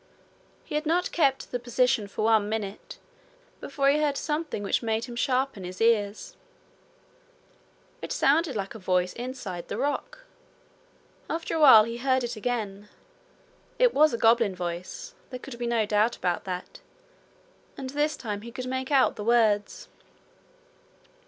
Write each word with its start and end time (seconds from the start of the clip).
He 0.63 0.73
had 0.73 0.87
not 0.87 1.11
kept 1.11 1.51
the 1.51 1.59
position 1.59 2.07
for 2.07 2.23
one 2.23 2.49
minute 2.49 2.97
before 3.59 3.87
he 3.89 3.99
heard 3.99 4.17
something 4.17 4.63
which 4.63 4.81
made 4.81 5.05
him 5.05 5.15
sharpen 5.15 5.63
his 5.63 5.79
ears. 5.79 6.35
It 8.01 8.11
sounded 8.11 8.55
like 8.55 8.73
a 8.73 8.79
voice 8.79 9.13
inside 9.13 9.67
the 9.67 9.77
rock. 9.77 10.25
After 11.29 11.53
a 11.55 11.59
while 11.59 11.83
he 11.83 11.97
heard 11.97 12.23
it 12.23 12.35
again. 12.35 12.89
It 13.77 13.93
was 13.93 14.11
a 14.11 14.17
goblin 14.17 14.55
voice 14.55 15.13
there 15.29 15.37
could 15.37 15.59
be 15.59 15.67
no 15.67 15.85
doubt 15.85 16.17
about 16.17 16.45
that 16.45 16.79
and 17.77 17.91
this 17.91 18.17
time 18.17 18.41
he 18.41 18.51
could 18.51 18.65
make 18.65 18.89
out 18.89 19.17
the 19.17 19.23
words. 19.23 19.87